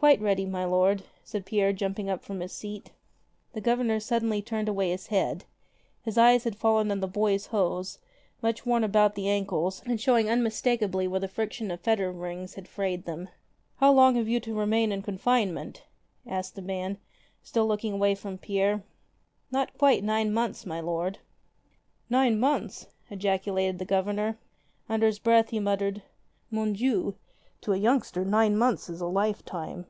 "Quite 0.00 0.20
ready, 0.22 0.46
my 0.46 0.64
lord," 0.64 1.02
said 1.24 1.44
Pierre 1.44 1.72
jumping 1.72 2.08
up 2.08 2.22
from 2.22 2.38
his 2.38 2.52
seat. 2.52 2.92
The 3.52 3.60
Governor 3.60 3.98
suddenly 3.98 4.40
turned 4.40 4.68
away 4.68 4.90
his 4.90 5.08
head. 5.08 5.44
His 6.02 6.16
eyes 6.16 6.44
had 6.44 6.54
fallen 6.54 6.92
on 6.92 7.00
the 7.00 7.08
boys' 7.08 7.46
hose, 7.46 7.98
much 8.40 8.64
worn 8.64 8.84
about 8.84 9.16
the 9.16 9.28
ankles 9.28 9.82
and 9.84 10.00
showing 10.00 10.30
unmistakably 10.30 11.08
where 11.08 11.18
the 11.18 11.26
friction 11.26 11.72
of 11.72 11.80
fetter 11.80 12.12
rings 12.12 12.54
had 12.54 12.68
frayed 12.68 13.06
them. 13.06 13.28
"How 13.78 13.90
long 13.92 14.14
have 14.14 14.28
you 14.28 14.38
to 14.38 14.54
remain 14.54 14.92
in 14.92 15.02
confinement?" 15.02 15.82
asked 16.24 16.54
the 16.54 16.62
man, 16.62 16.98
still 17.42 17.66
looking 17.66 17.92
away 17.92 18.14
from 18.14 18.38
Pierre. 18.38 18.84
"Not 19.50 19.76
quite 19.76 20.04
nine 20.04 20.32
months, 20.32 20.64
my 20.64 20.78
lord." 20.78 21.18
"Nine 22.08 22.38
months!" 22.38 22.86
ejaculated 23.10 23.80
the 23.80 23.84
Governor. 23.84 24.38
Under 24.88 25.08
his 25.08 25.18
breath 25.18 25.50
he 25.50 25.58
muttered, 25.58 26.02
"Mon 26.52 26.74
Dieu! 26.74 27.16
to 27.60 27.72
a 27.72 27.76
youngster 27.76 28.24
nine 28.24 28.56
months 28.56 28.88
is 28.88 29.00
a 29.00 29.06
lifetime." 29.06 29.84